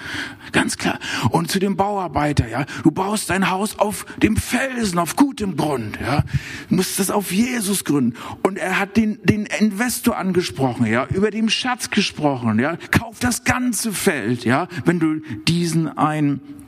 [0.54, 1.00] ganz klar.
[1.32, 6.00] Und zu dem Bauarbeiter, ja, du baust dein Haus auf dem Felsen, auf gutem Grund,
[6.02, 6.24] ja,
[6.70, 8.18] du musst das auf Jesus gründen.
[8.42, 13.44] Und er hat den, den Investor angesprochen, ja, über dem Schatz gesprochen, ja, kauf das
[13.44, 16.62] ganze Feld, ja, wenn du diesen einen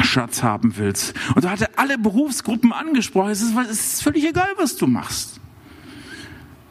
[0.00, 1.14] Schatz haben willst.
[1.34, 3.30] Und er alle Berufsgruppen angesprochen.
[3.30, 5.40] Es ist, es ist völlig egal, was du machst.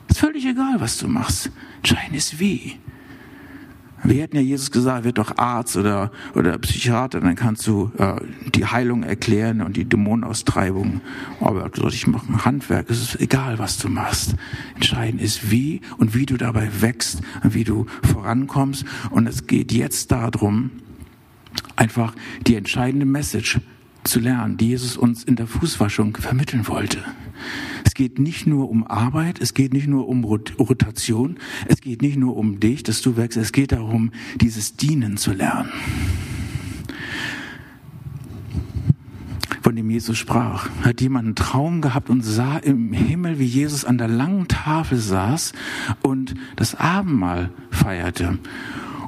[0.07, 1.51] Es ist völlig egal, was du machst.
[1.77, 2.79] Entscheidend ist wie.
[4.03, 8.15] Wir hätten ja Jesus gesagt, wird doch Arzt oder, oder Psychiater, dann kannst du äh,
[8.55, 11.01] die Heilung erklären und die Dämonenaustreibung.
[11.41, 12.89] Aber sollst ich machen Handwerk.
[12.89, 14.35] Es ist egal, was du machst.
[14.75, 18.85] Entscheidend ist wie und wie du dabei wächst und wie du vorankommst.
[19.09, 20.71] Und es geht jetzt darum,
[21.75, 22.13] einfach
[22.45, 23.59] die entscheidende Message
[24.03, 26.99] zu lernen, die Jesus uns in der Fußwaschung vermitteln wollte.
[27.85, 32.17] Es geht nicht nur um Arbeit, es geht nicht nur um Rotation, es geht nicht
[32.17, 35.69] nur um dich, dass du wächst, es geht darum, dieses Dienen zu lernen.
[39.61, 43.85] Von dem Jesus sprach, hat jemand einen Traum gehabt und sah im Himmel, wie Jesus
[43.85, 45.53] an der langen Tafel saß
[46.01, 48.39] und das Abendmahl feierte.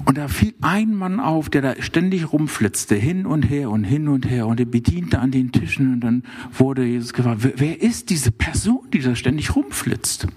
[0.05, 4.07] Und da fiel ein Mann auf, der da ständig rumflitzte, hin und her und hin
[4.07, 8.09] und her und er bediente an den Tischen und dann wurde Jesus gefragt, wer ist
[8.09, 10.27] diese Person, die da ständig rumflitzt?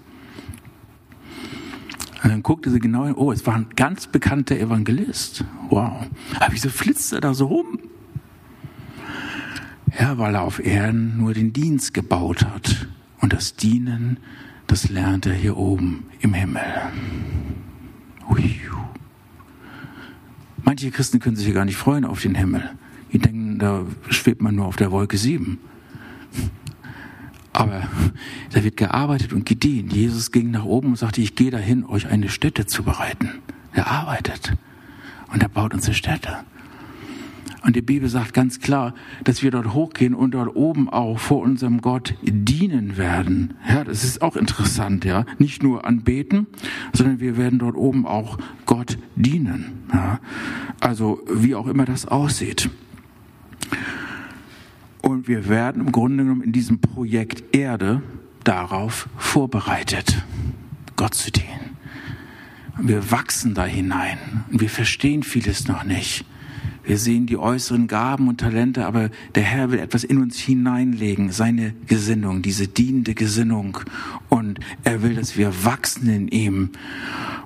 [2.23, 5.45] Und dann guckte sie genau hin, oh, es war ein ganz bekannter Evangelist.
[5.69, 6.07] Wow.
[6.39, 7.79] Aber wieso flitzt er da so rum?
[9.99, 12.87] Ja, weil er auf Erden nur den Dienst gebaut hat.
[13.21, 14.17] Und das Dienen,
[14.67, 16.63] das lernt er hier oben im Himmel.
[18.29, 18.59] Ui.
[20.65, 22.71] Manche Christen können sich ja gar nicht freuen auf den Himmel.
[23.13, 25.59] Die denken, da schwebt man nur auf der Wolke sieben.
[27.53, 27.87] Aber
[28.51, 29.93] da wird gearbeitet und gedient.
[29.93, 33.29] Jesus ging nach oben und sagte, ich gehe dahin, euch eine Stätte zu bereiten.
[33.73, 34.57] Er arbeitet
[35.31, 36.39] und er baut unsere Städte.
[37.65, 41.41] Und die Bibel sagt ganz klar, dass wir dort hochgehen und dort oben auch vor
[41.41, 43.55] unserem Gott dienen werden.
[43.67, 45.25] Ja, das ist auch interessant, ja.
[45.39, 46.45] Nicht nur anbeten,
[46.93, 49.83] sondern wir werden dort oben auch Gott dienen.
[49.91, 50.19] Ja.
[50.79, 52.69] Also, wie auch immer das aussieht.
[55.01, 58.03] Und wir werden im Grunde genommen in diesem Projekt Erde
[58.43, 60.23] darauf vorbereitet,
[60.95, 61.77] Gott zu dienen.
[62.77, 64.19] Wir wachsen da hinein
[64.51, 66.25] und wir verstehen vieles noch nicht.
[66.85, 71.31] Wir sehen die äußeren Gaben und Talente, aber der Herr will etwas in uns hineinlegen,
[71.31, 73.79] seine Gesinnung, diese dienende Gesinnung.
[74.29, 76.69] Und er will, dass wir wachsen in ihm.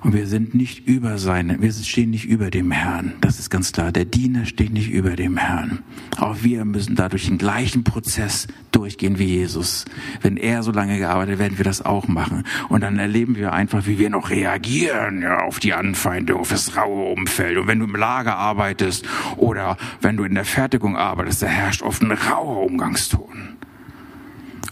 [0.02, 3.12] Und wir sind nicht über seine, wir stehen nicht über dem Herrn.
[3.20, 3.92] Das ist ganz klar.
[3.92, 5.80] Der Diener steht nicht über dem Herrn.
[6.16, 9.84] Auch wir müssen dadurch den gleichen Prozess durchgehen wie Jesus.
[10.22, 12.44] Wenn er so lange gearbeitet, werden wir das auch machen.
[12.68, 16.76] Und dann erleben wir einfach, wie wir noch reagieren ja, auf die Anfeindung, auf das
[16.76, 17.58] raue Umfeld.
[17.58, 21.82] Und wenn du im Lager arbeitest oder wenn du in der Fertigung arbeitest, da herrscht
[21.82, 23.56] oft ein rauer Umgangston.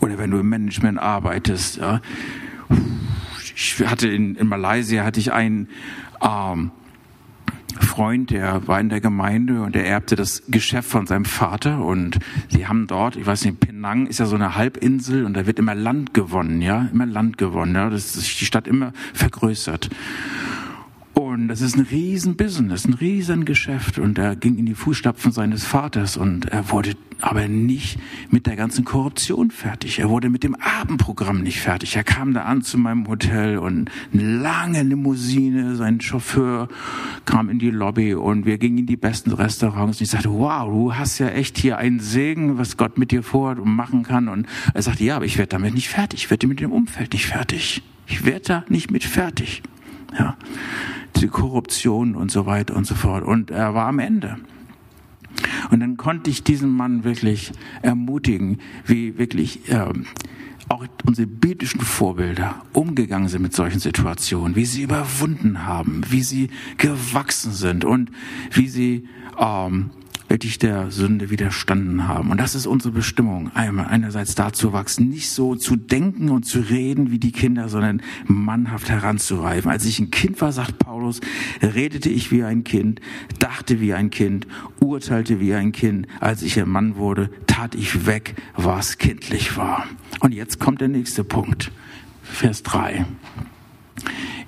[0.01, 2.01] Oder wenn du im Management arbeitest, ja,
[3.55, 5.69] ich hatte in, in Malaysia hatte ich einen
[6.23, 6.71] ähm,
[7.81, 12.19] Freund, der war in der Gemeinde und der erbte das Geschäft von seinem Vater und
[12.49, 15.59] sie haben dort, ich weiß nicht, Penang ist ja so eine Halbinsel und da wird
[15.59, 19.91] immer Land gewonnen, ja, immer Land gewonnen, ja, das ist die Stadt immer vergrößert.
[21.39, 24.01] Und das ist ein riesen Business, ein riesen Geschäft.
[24.01, 28.57] Und er ging in die Fußstapfen seines Vaters und er wurde aber nicht mit der
[28.57, 30.01] ganzen Korruption fertig.
[30.01, 31.95] Er wurde mit dem Abendprogramm nicht fertig.
[31.95, 36.67] Er kam da an zu meinem Hotel und eine lange Limousine, sein Chauffeur
[37.25, 39.99] kam in die Lobby und wir gingen in die besten Restaurants.
[39.99, 43.23] Und ich sagte, wow, du hast ja echt hier einen Segen, was Gott mit dir
[43.23, 44.27] vorhat und machen kann.
[44.27, 46.25] Und er sagte, ja, aber ich werde damit nicht fertig.
[46.25, 47.85] Ich werde mit dem Umfeld nicht fertig.
[48.09, 49.63] Ich werde da nicht mit fertig.
[50.17, 50.37] Ja
[51.21, 53.25] die Korruption und so weiter und so fort.
[53.25, 54.37] Und er war am Ende.
[55.71, 59.93] Und dann konnte ich diesen Mann wirklich ermutigen, wie wirklich äh,
[60.69, 66.51] auch unsere biblischen Vorbilder umgegangen sind mit solchen Situationen, wie sie überwunden haben, wie sie
[66.77, 68.11] gewachsen sind und
[68.51, 69.91] wie sie ähm,
[70.29, 72.31] wirklich der Sünde widerstanden haben.
[72.31, 73.51] Und das ist unsere Bestimmung.
[73.55, 78.03] Einmal einerseits dazu wachsen, nicht so zu denken und zu reden wie die Kinder, sondern
[78.27, 79.71] mannhaft heranzureifen.
[79.71, 81.21] Als ich ein Kind war, sagt Paulus,
[81.63, 83.01] redete ich wie ein Kind,
[83.39, 84.47] dachte wie ein Kind,
[84.81, 86.07] urteilte wie ein Kind.
[86.21, 89.87] Als ich ein Mann wurde, tat ich weg, was kindlich war.
[90.21, 91.73] Und jetzt kommt der nächste Punkt.
[92.23, 93.07] Vers 3.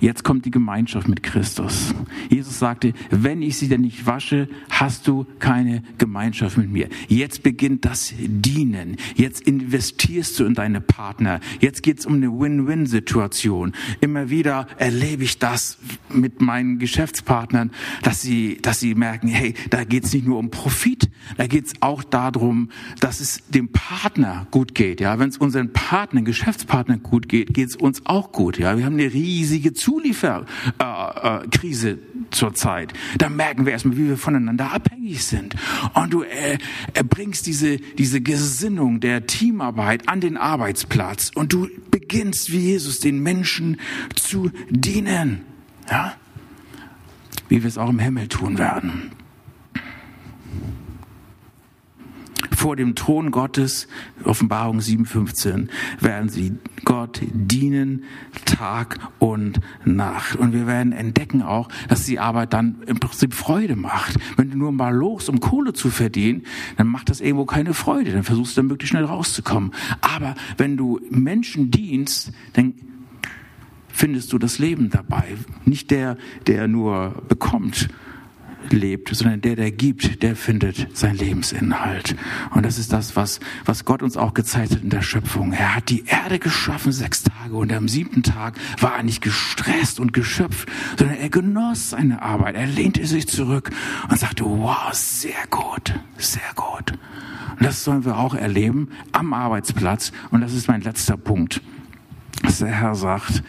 [0.01, 1.95] Jetzt kommt die Gemeinschaft mit Christus.
[2.31, 6.89] Jesus sagte, wenn ich sie denn nicht wasche, hast du keine Gemeinschaft mit mir.
[7.09, 8.97] Jetzt beginnt das Dienen.
[9.15, 11.41] Jetzt investierst du in deine Partner.
[11.61, 13.73] Jetzt geht's um eine Win-Win-Situation.
[14.01, 15.79] Immer wieder erlebe ich das
[16.13, 17.71] mit meinen Geschäftspartnern,
[18.03, 22.03] dass sie, dass sie merken, hey, da geht's nicht nur um Profit, da geht's auch
[22.03, 25.01] darum, dass es dem Partner gut geht.
[25.01, 28.59] Ja, wenn es unseren Partnern, Geschäftspartnern gut geht, geht's uns auch gut.
[28.59, 31.99] Ja, wir haben eine riesige Zulieferkrise äh, äh,
[32.31, 32.93] zurzeit.
[33.19, 35.57] Da merken wir erstmal, wie wir voneinander abhängig sind.
[35.95, 36.59] Und du äh,
[37.09, 43.21] bringst diese, diese Gesinnung der Teamarbeit an den Arbeitsplatz und du beginnst wie Jesus den
[43.21, 43.81] Menschen
[44.15, 45.41] zu dienen.
[45.91, 46.15] Ja?
[47.49, 49.11] Wie wir es auch im Himmel tun werden.
[52.61, 53.89] Vor dem Thron Gottes,
[54.23, 55.69] Offenbarung 7.15,
[55.99, 58.05] werden sie Gott dienen
[58.45, 60.37] Tag und Nacht.
[60.37, 64.19] Und wir werden entdecken auch, dass die Arbeit dann im Prinzip Freude macht.
[64.37, 66.43] Wenn du nur mal los, um Kohle zu verdienen,
[66.77, 68.13] dann macht das irgendwo keine Freude.
[68.13, 69.73] Dann versuchst du dann möglichst schnell rauszukommen.
[70.03, 72.75] Aber wenn du Menschen dienst, dann
[73.89, 75.35] findest du das Leben dabei.
[75.65, 77.89] Nicht der, der nur bekommt,
[78.71, 82.17] lebt, sondern der, der gibt, der findet seinen Lebensinhalt.
[82.55, 85.53] Und das ist das, was, was Gott uns auch gezeigt hat in der Schöpfung.
[85.53, 90.01] Er hat die Erde geschaffen sechs Tage und am siebten Tag war er nicht gestresst
[90.01, 90.69] und geschöpft,
[90.99, 92.55] sondern er genoss seine Arbeit.
[92.55, 93.71] Er lehnte sich zurück
[94.09, 96.93] und sagte, wow, sehr gut, sehr gut.
[97.59, 100.13] Und das sollen wir auch erleben am Arbeitsplatz.
[100.31, 101.61] Und das ist mein letzter Punkt,
[102.43, 103.43] dass der Herr sagt,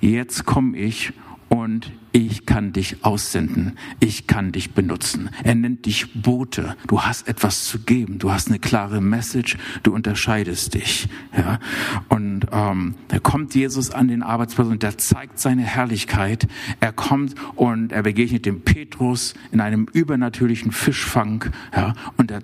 [0.00, 1.12] jetzt komme ich
[1.54, 5.30] und ich kann dich aussenden, ich kann dich benutzen.
[5.44, 6.76] Er nennt dich Bote.
[6.88, 11.08] Du hast etwas zu geben, du hast eine klare Message, du unterscheidest dich.
[11.36, 11.60] Ja?
[12.08, 16.48] Und ähm, da kommt Jesus an den Arbeitsplatz und der zeigt seine Herrlichkeit.
[16.80, 21.52] Er kommt und er begegnet dem Petrus in einem übernatürlichen Fischfang.
[21.72, 21.94] Ja?
[22.16, 22.42] Und er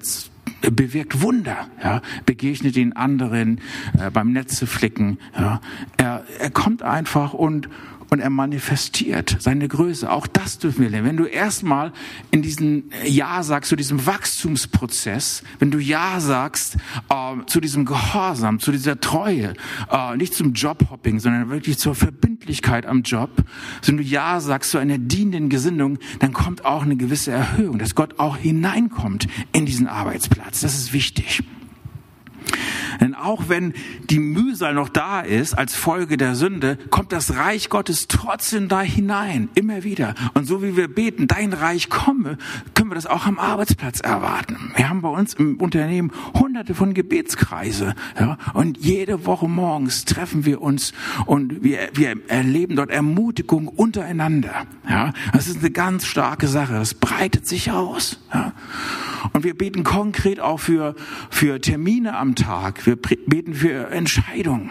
[0.70, 3.60] bewirkt Wunder, ja, begegnet den anderen
[3.98, 5.60] äh, beim Netzeflicken, ja.
[5.96, 7.68] Er, er kommt einfach und
[8.10, 10.10] und er manifestiert seine Größe.
[10.10, 11.06] Auch das dürfen wir lernen.
[11.06, 11.92] Wenn du erstmal
[12.30, 16.76] in diesen Ja sagst zu diesem Wachstumsprozess, wenn du Ja sagst
[17.08, 19.54] äh, zu diesem Gehorsam, zu dieser Treue,
[19.90, 23.30] äh, nicht zum Jobhopping, sondern wirklich zur Verbindlichkeit am Job,
[23.86, 27.94] wenn du Ja sagst zu einer dienenden Gesinnung, dann kommt auch eine gewisse Erhöhung, dass
[27.94, 30.60] Gott auch hineinkommt in diesen Arbeitsplatz.
[30.60, 31.42] Das ist wichtig.
[33.00, 33.74] Denn auch wenn
[34.08, 38.80] die Mühsal noch da ist als Folge der Sünde, kommt das Reich Gottes trotzdem da
[38.80, 40.14] hinein, immer wieder.
[40.34, 42.38] Und so wie wir beten, dein Reich komme,
[42.74, 44.72] können wir das auch am Arbeitsplatz erwarten.
[44.76, 47.94] Wir haben bei uns im Unternehmen hunderte von Gebetskreise.
[48.18, 50.92] Ja, und jede Woche morgens treffen wir uns
[51.26, 54.66] und wir, wir erleben dort Ermutigung untereinander.
[54.88, 56.74] Ja, das ist eine ganz starke Sache.
[56.74, 58.20] Das breitet sich aus.
[58.32, 58.52] Ja.
[59.32, 60.94] Und wir beten konkret auch für,
[61.30, 62.84] für Termine am Tag.
[62.90, 64.70] Wir beten für Entscheidungen.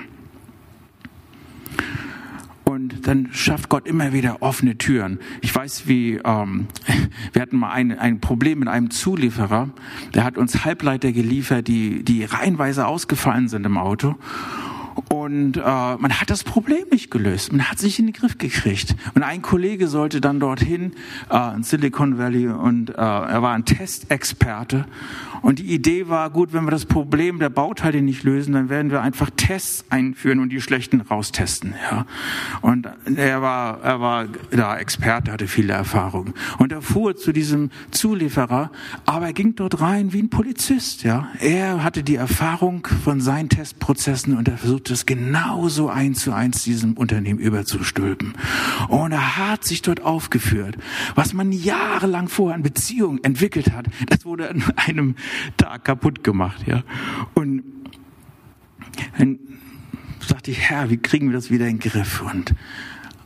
[2.66, 5.20] Und dann schafft Gott immer wieder offene Türen.
[5.40, 6.68] Ich weiß, wie ähm,
[7.32, 9.70] wir hatten mal ein, ein Problem mit einem Zulieferer.
[10.16, 14.16] Der hat uns Halbleiter geliefert, die, die reihenweise ausgefallen sind im Auto.
[15.08, 15.19] Und
[15.58, 17.52] äh, man hat das Problem nicht gelöst.
[17.52, 18.96] Man hat sich in den Griff gekriegt.
[19.16, 20.94] Und ein Kollege sollte dann dorthin
[21.32, 24.86] äh, in Silicon Valley und äh, er war ein Testexperte.
[25.42, 28.92] Und die Idee war, gut, wenn wir das Problem der Bauteile nicht lösen, dann werden
[28.92, 31.76] wir einfach Tests einführen und die schlechten raustesten.
[31.90, 32.06] Ja.
[32.62, 36.34] Und er war, er war da Experte, hatte viele Erfahrung.
[36.58, 38.72] Und er fuhr zu diesem Zulieferer,
[39.06, 41.04] aber er ging dort rein wie ein Polizist.
[41.04, 41.30] Ja.
[41.40, 46.64] Er hatte die Erfahrung von seinen Testprozessen und er versuchte es genauso eins zu eins
[46.64, 48.34] diesem Unternehmen überzustülpen.
[48.88, 50.78] Und er hat sich dort aufgeführt.
[51.16, 55.16] Was man jahrelang vorher an Beziehungen entwickelt hat, das wurde an einem
[55.58, 56.66] Tag kaputt gemacht.
[56.66, 56.84] Ja.
[57.34, 57.64] Und
[59.18, 59.40] dann
[60.26, 62.22] sagte ich, Herr, wie kriegen wir das wieder in den Griff?
[62.22, 62.56] Und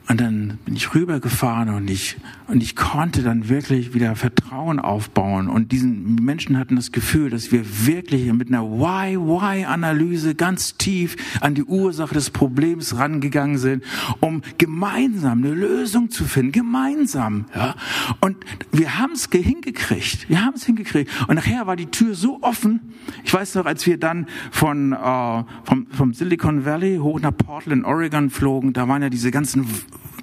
[0.09, 2.17] und dann bin ich rübergefahren und ich,
[2.53, 5.49] und ich konnte dann wirklich wieder Vertrauen aufbauen.
[5.49, 11.55] Und diesen Menschen hatten das Gefühl, dass wir wirklich mit einer Why-Why-Analyse ganz tief an
[11.55, 13.83] die Ursache des Problems rangegangen sind,
[14.19, 16.51] um gemeinsam eine Lösung zu finden.
[16.51, 17.73] Gemeinsam, ja.
[18.19, 18.37] Und
[18.71, 20.29] wir haben es hingekriegt.
[20.29, 21.09] Wir haben es hingekriegt.
[21.27, 22.81] Und nachher war die Tür so offen.
[23.23, 27.83] Ich weiß noch, als wir dann von, äh, vom, vom Silicon Valley hoch nach Portland,
[27.83, 29.65] Oregon flogen, da waren ja diese ganzen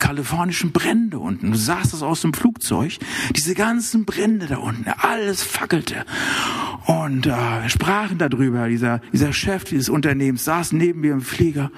[0.01, 1.53] kalifornischen Brände unten.
[1.53, 2.99] Du sahst das aus dem Flugzeug.
[3.37, 6.05] Diese ganzen Brände da unten, alles fackelte.
[6.87, 7.31] Und äh,
[7.63, 8.69] wir sprachen darüber.
[8.69, 11.71] Dieser, dieser Chef dieses Unternehmens saß neben mir im Flieger.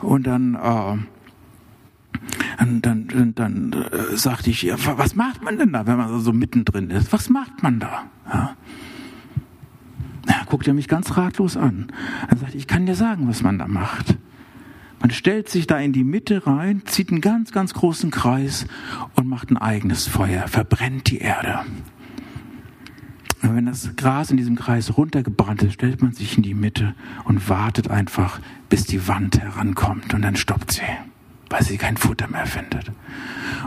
[0.00, 0.96] Und dann äh,
[2.58, 6.32] dann, dann, dann äh, sagte ich, ja, was macht man denn da, wenn man so
[6.32, 7.12] mittendrin ist?
[7.12, 8.04] Was macht man da?
[8.30, 8.56] Ja.
[10.28, 11.90] Ja, guckt er mich ganz ratlos an.
[12.28, 14.18] Er sagt, ich kann dir sagen, was man da macht.
[15.00, 18.66] Man stellt sich da in die Mitte rein, zieht einen ganz, ganz großen Kreis
[19.14, 21.60] und macht ein eigenes Feuer, verbrennt die Erde.
[23.42, 26.94] Und wenn das Gras in diesem Kreis runtergebrannt ist, stellt man sich in die Mitte
[27.24, 30.82] und wartet einfach, bis die Wand herankommt und dann stoppt sie,
[31.48, 32.90] weil sie kein Futter mehr findet.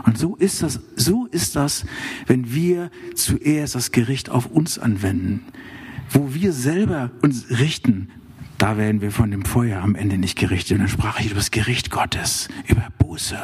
[0.04, 1.86] Und so ist das, so ist das,
[2.26, 5.42] wenn wir zuerst das Gericht auf uns anwenden,
[6.10, 8.08] wo wir selber uns richten,
[8.62, 10.76] da werden wir von dem Feuer am Ende nicht gerichtet.
[10.76, 13.36] Und dann sprach ich über das Gericht Gottes, über Buße.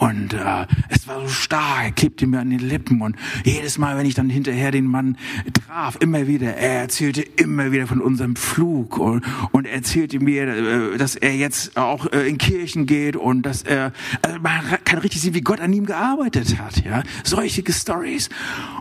[0.00, 3.00] Und äh, es war so stark, klebte mir an den Lippen.
[3.00, 5.16] Und jedes Mal, wenn ich dann hinterher den Mann
[5.54, 10.98] traf, immer wieder, er erzählte immer wieder von unserem Flug und, und erzählte mir, äh,
[10.98, 15.22] dass er jetzt auch äh, in Kirchen geht und dass er, also man kann richtig
[15.22, 16.84] sehen, wie Gott an ihm gearbeitet hat.
[16.84, 18.28] Ja, Solche Stories.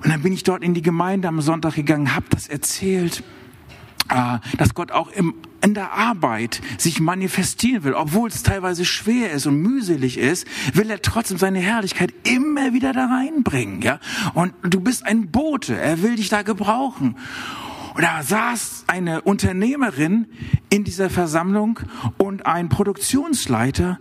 [0.04, 3.24] Und dann bin ich dort in die Gemeinde am Sonntag gegangen, habe das erzählt
[4.10, 5.34] äh, dass Gott auch im,
[5.66, 10.92] in der Arbeit sich manifestieren will, obwohl es teilweise schwer ist und mühselig ist, will
[10.92, 14.00] er trotzdem seine Herrlichkeit immer wieder da reinbringen, ja.
[14.36, 17.18] Und du bist ein Bote, er will dich da gebrauchen.
[17.96, 20.28] Und da saß eine Unternehmerin
[20.70, 21.80] in dieser Versammlung
[22.18, 24.00] und ein Produktionsleiter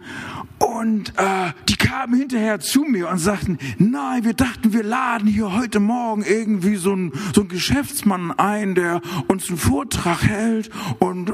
[0.59, 5.53] und äh, die kamen hinterher zu mir und sagten, nein, wir dachten, wir laden hier
[5.53, 11.33] heute Morgen irgendwie so einen so Geschäftsmann ein, der uns einen Vortrag hält und äh,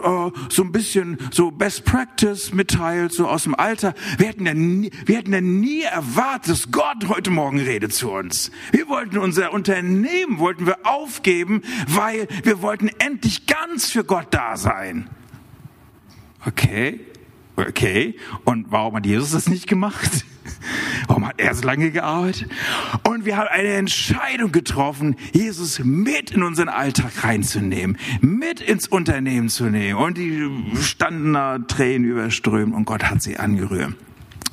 [0.49, 3.95] so ein bisschen so Best Practice mitteilt, so aus dem Alter.
[4.19, 8.11] Wir hätten ja nie, wir hätten ja nie erwartet, dass Gott heute Morgen redet zu
[8.11, 8.51] uns.
[8.73, 14.57] Wir wollten unser Unternehmen, wollten wir aufgeben, weil wir wollten endlich ganz für Gott da
[14.57, 15.09] sein.
[16.47, 17.01] Okay,
[17.69, 20.25] Okay, und warum hat Jesus das nicht gemacht?
[21.07, 22.51] Warum hat er so lange gearbeitet?
[23.07, 29.49] Und wir haben eine Entscheidung getroffen, Jesus mit in unseren Alltag reinzunehmen, mit ins Unternehmen
[29.49, 29.99] zu nehmen.
[29.99, 30.49] Und die
[30.81, 33.95] standen da Tränen überströmt und Gott hat sie angerührt.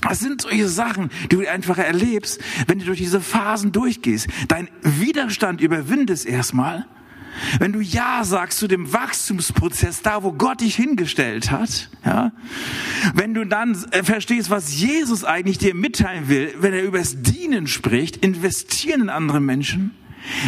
[0.02, 4.28] Das sind solche Sachen, die du einfach erlebst, wenn du durch diese Phasen durchgehst.
[4.48, 6.86] Dein Widerstand überwindest erstmal
[7.60, 12.32] wenn du Ja sagst zu dem Wachstumsprozess, da wo Gott dich hingestellt hat, ja,
[13.14, 17.22] wenn du dann äh, verstehst, was Jesus eigentlich dir mitteilen will, wenn er über das
[17.22, 19.92] Dienen spricht, investieren in andere Menschen,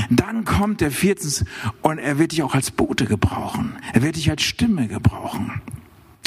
[0.10, 1.46] dann kommt der viertens
[1.82, 3.78] und er wird dich auch als Bote gebrauchen.
[3.94, 5.62] Er wird dich als Stimme gebrauchen.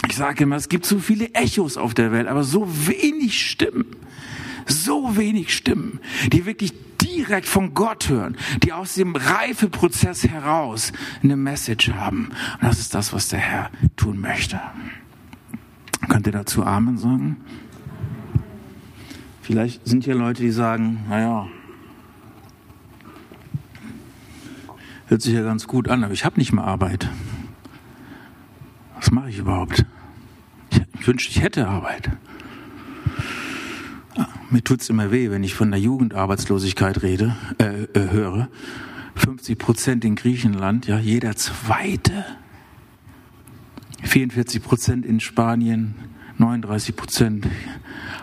[0.08, 3.86] Ich sage immer, es gibt so viele Echos auf der Welt, aber so wenig Stimmen.
[4.66, 6.00] So wenig Stimmen,
[6.32, 12.30] die wirklich direkt von Gott hören, die aus dem Reifeprozess heraus eine Message haben.
[12.54, 14.60] Und das ist das, was der Herr tun möchte.
[16.08, 17.36] Könnt ihr dazu Amen sagen?
[19.42, 21.48] Vielleicht sind hier Leute, die sagen, naja,
[25.06, 27.08] hört sich ja ganz gut an, aber ich habe nicht mehr Arbeit.
[28.94, 29.84] Was mache ich überhaupt?
[31.00, 32.10] Ich wünschte, ich hätte Arbeit.
[34.52, 38.50] Mir tut's immer weh, wenn ich von der Jugendarbeitslosigkeit rede, äh, äh, höre.
[39.14, 42.26] 50 Prozent in Griechenland, ja, jeder zweite.
[44.02, 45.94] 44 Prozent in Spanien,
[46.36, 47.46] 39 Prozent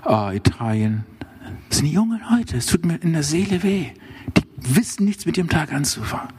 [0.05, 1.03] äh, Italien.
[1.69, 3.87] Das sind junge Leute, es tut mir in der Seele weh.
[4.37, 6.29] Die wissen nichts mit dem Tag anzufangen.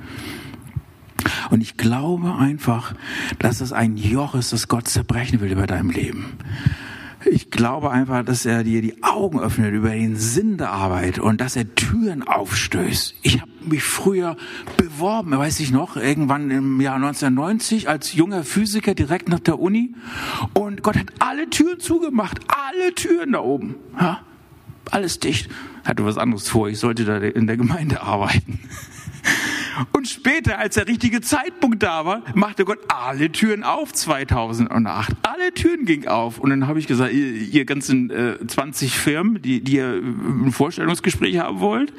[1.51, 2.95] Und ich glaube einfach,
[3.41, 6.39] dass es ein Joch ist, das Gott zerbrechen will über deinem Leben.
[7.27, 11.41] Ich glaube einfach, dass er dir die Augen öffnet über den Sinn der Arbeit und
[11.41, 13.15] dass er Türen aufstößt.
[13.23, 14.37] Ich habe mich früher
[14.79, 19.95] beworben, weiß ich noch, irgendwann im Jahr 1990 als junger Physiker direkt nach der Uni
[20.55, 23.75] und Gott hat alle Türen zugemacht, alle Türen da oben.
[24.01, 24.21] Ja?
[24.91, 25.51] Alles dicht.
[25.85, 28.61] Hatte was anderes vor, ich sollte da in der Gemeinde arbeiten.
[29.93, 35.13] Und später, als der richtige Zeitpunkt da war, machte Gott alle Türen auf 2008.
[35.23, 36.39] Alle Türen gingen auf.
[36.39, 40.53] Und dann habe ich gesagt, ihr, ihr ganzen äh, 20 Firmen, die, die ihr ein
[40.53, 41.93] Vorstellungsgespräch haben wollt,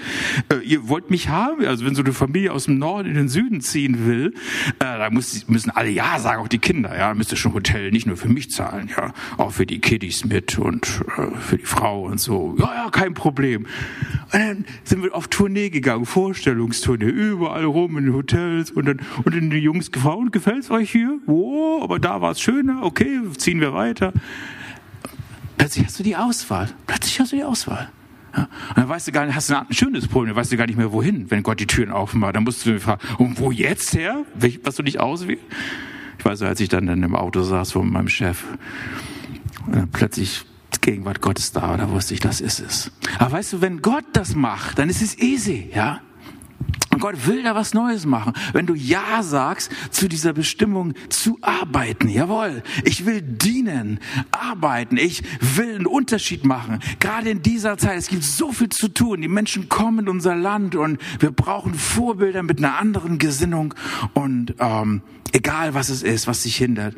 [0.49, 1.65] äh, ihr wollt mich haben.
[1.65, 4.33] Also wenn so eine Familie aus dem Norden in den Süden ziehen will,
[4.79, 6.97] äh, da muss, müssen alle Ja sagen, auch die Kinder.
[6.97, 10.57] Ja, müsste schon Hotel nicht nur für mich zahlen, ja, auch für die Kiddies mit
[10.57, 12.55] und äh, für die Frau und so.
[12.59, 13.65] Ja, ja, kein Problem.
[14.33, 19.01] Und dann sind wir auf Tournee gegangen, Vorstellungstournee, überall rum in den Hotels und dann
[19.23, 21.19] und in die Jungs gefragt, gefällt's euch hier?
[21.27, 24.13] Oh, aber da war es schöner, okay, ziehen wir weiter.
[25.57, 26.69] Plötzlich hast du die Auswahl.
[26.87, 27.89] Plötzlich hast du die Auswahl.
[28.35, 30.57] Ja, und dann weißt du gar nicht, hast du ein schönes Problem, dann weißt du
[30.57, 32.35] gar nicht mehr wohin, wenn Gott die Türen aufmacht.
[32.35, 34.25] Dann musst du fragen, und wo jetzt her?
[34.63, 35.43] Was du nicht auswählst?
[36.17, 38.43] Ich weiß, als ich dann, dann im Auto saß von meinem Chef,
[39.67, 40.45] dann plötzlich
[40.81, 42.91] Gegenwart Gottes da, da wusste ich, das ist es.
[43.19, 46.01] Aber weißt du, wenn Gott das macht, dann ist es easy, ja?
[46.91, 48.33] Und Gott will da was Neues machen.
[48.53, 53.99] Wenn du Ja sagst zu dieser Bestimmung zu arbeiten, jawohl, ich will dienen,
[54.31, 56.79] arbeiten, ich will einen Unterschied machen.
[56.99, 59.21] Gerade in dieser Zeit, es gibt so viel zu tun.
[59.21, 63.73] Die Menschen kommen in unser Land und wir brauchen Vorbilder mit einer anderen Gesinnung.
[64.13, 66.95] Und ähm, egal was es ist, was sich hindert,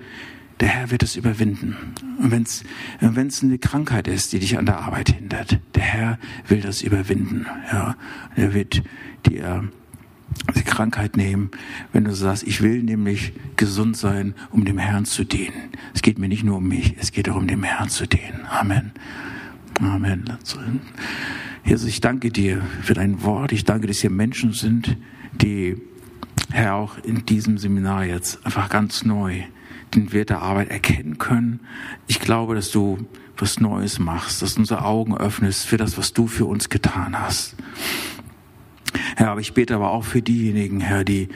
[0.60, 1.76] der Herr wird es überwinden.
[2.20, 6.62] Und wenn es eine Krankheit ist, die dich an der Arbeit hindert, der Herr will
[6.62, 7.46] das überwinden.
[7.72, 7.96] Ja,
[8.36, 8.84] er wird
[9.26, 9.70] dir
[10.56, 11.52] die Krankheit nehmen,
[11.92, 15.72] wenn du sagst, ich will nämlich gesund sein, um dem Herrn zu dienen.
[15.94, 18.46] Es geht mir nicht nur um mich, es geht auch um dem Herrn zu dienen.
[18.50, 18.92] Amen.
[19.80, 20.26] Amen.
[21.66, 23.52] Jesus, ich danke dir für dein Wort.
[23.52, 24.98] Ich danke, dass hier Menschen sind,
[25.32, 25.78] die,
[26.52, 29.44] Herr, auch in diesem Seminar jetzt einfach ganz neu
[29.96, 31.62] den Wert der Arbeit erkennen können.
[32.08, 33.06] Ich glaube, dass du
[33.38, 37.20] was Neues machst, dass du unsere Augen öffnest für das, was du für uns getan
[37.20, 37.56] hast.
[39.16, 41.30] Herr, aber ich bete aber auch für diejenigen, Herr, die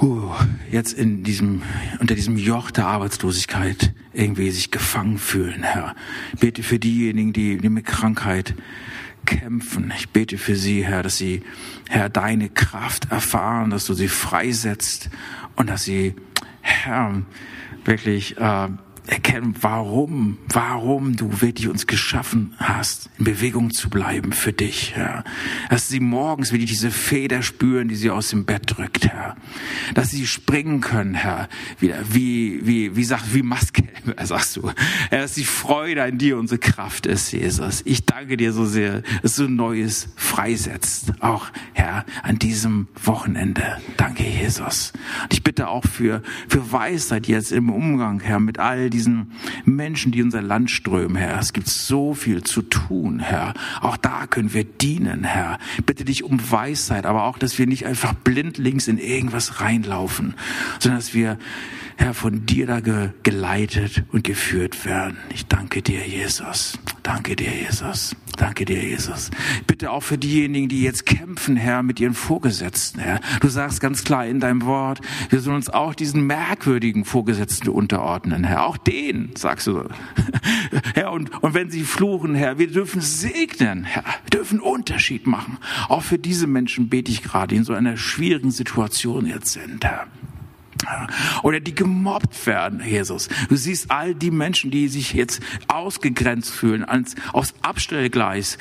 [0.00, 0.30] uh,
[0.70, 1.62] jetzt in diesem,
[2.00, 5.94] unter diesem Joch der Arbeitslosigkeit irgendwie sich gefangen fühlen, Herr.
[6.34, 8.54] Ich bete für diejenigen, die, die mit Krankheit
[9.24, 9.92] kämpfen.
[9.96, 11.42] Ich bete für sie, Herr, dass sie,
[11.88, 15.10] Herr, deine Kraft erfahren, dass du sie freisetzt
[15.56, 16.14] und dass sie,
[16.60, 17.22] Herr,
[17.84, 18.68] wirklich äh,
[19.08, 25.24] erkennen, warum, warum du wirklich uns geschaffen hast, in Bewegung zu bleiben für dich, Herr.
[25.70, 29.36] Dass sie morgens wirklich diese Feder spüren, die sie aus dem Bett drückt, Herr.
[29.94, 31.48] Dass sie springen können, Herr,
[31.80, 34.70] wieder, wie, wie, wie sagt, wie Maskelbe, sagst du.
[35.10, 37.82] Herr, dass die Freude an dir unsere Kraft ist, Jesus.
[37.86, 43.78] Ich danke dir so sehr, dass du Neues freisetzt, auch, Herr, an diesem Wochenende.
[43.96, 44.92] Danke, Jesus.
[45.22, 49.30] Und ich bitte auch für, für Weisheit jetzt im Umgang, Herr, mit all diesen diesen
[49.64, 51.38] Menschen, die unser Land strömen, Herr.
[51.38, 53.54] Es gibt so viel zu tun, Herr.
[53.80, 55.58] Auch da können wir dienen, Herr.
[55.86, 60.34] Bitte dich um Weisheit, aber auch, dass wir nicht einfach blindlings in irgendwas reinlaufen,
[60.80, 61.38] sondern dass wir,
[61.96, 65.18] Herr, von dir da ge geleitet und geführt werden.
[65.32, 66.76] Ich danke dir, Jesus.
[67.04, 68.16] Danke dir, Jesus.
[68.36, 69.30] Danke dir, Jesus.
[69.66, 73.20] Bitte auch für diejenigen, die jetzt kämpfen, Herr, mit ihren Vorgesetzten, Herr.
[73.40, 78.44] Du sagst ganz klar in deinem Wort, wir sollen uns auch diesen merkwürdigen Vorgesetzten unterordnen,
[78.44, 78.64] Herr.
[78.64, 79.84] Auch den, sagst du.
[80.94, 84.04] Herr, und, und wenn sie fluchen, Herr, wir dürfen segnen, Herr.
[84.24, 85.58] Wir dürfen Unterschied machen.
[85.88, 89.84] Auch für diese Menschen bete ich gerade, die in so einer schwierigen Situation jetzt sind,
[89.84, 90.06] Herr.
[91.42, 93.28] Oder die gemobbt werden, Jesus.
[93.48, 98.58] Du siehst all die Menschen, die sich jetzt ausgegrenzt fühlen, ans, aufs Abstellgleis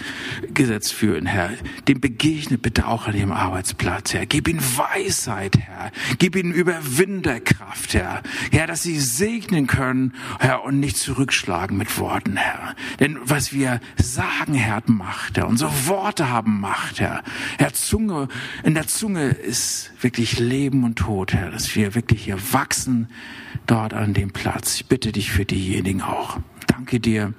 [0.54, 1.50] gesetzt fühlen, Herr.
[1.88, 4.26] Dem begegne bitte auch an ihrem Arbeitsplatz, Herr.
[4.26, 5.92] Gib ihnen Weisheit, Herr.
[6.18, 8.22] Gib ihnen Überwinderkraft, Herr.
[8.52, 12.76] Herr, dass sie segnen können, Herr, und nicht zurückschlagen mit Worten, Herr.
[13.00, 15.48] Denn was wir sagen, Herr, hat Macht, Herr.
[15.48, 17.24] Unsere Worte haben Macht, Herr.
[17.58, 18.28] Herr, Zunge,
[18.64, 23.08] in der Zunge ist wirklich Leben und Tod, Herr, dass wir wirklich hier wachsen
[23.66, 24.76] dort an dem Platz.
[24.76, 26.38] Ich bitte dich für diejenigen auch.
[26.68, 27.34] Danke dir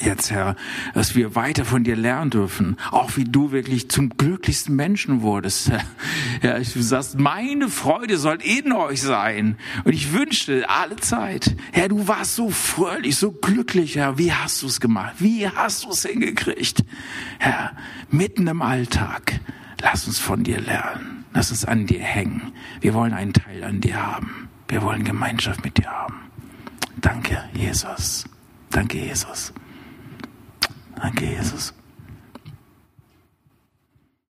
[0.00, 0.56] jetzt, Herr,
[0.94, 5.70] dass wir weiter von dir lernen dürfen, auch wie du wirklich zum glücklichsten Menschen wurdest.
[6.42, 9.56] Ja, du sagst, meine Freude soll in euch sein.
[9.84, 14.18] Und ich wünschte alle Zeit, Herr, du warst so fröhlich, so glücklich, Herr.
[14.18, 15.16] Wie hast du es gemacht?
[15.18, 16.84] Wie hast du es hingekriegt?
[17.38, 17.76] Herr,
[18.10, 19.40] mitten im Alltag,
[19.80, 21.21] lass uns von dir lernen.
[21.34, 22.52] Lass uns an dir hängen.
[22.80, 24.48] Wir wollen einen Teil an dir haben.
[24.68, 26.30] Wir wollen Gemeinschaft mit dir haben.
[27.00, 28.24] Danke, Jesus.
[28.70, 29.52] Danke, Jesus.
[30.96, 31.74] Danke, Jesus.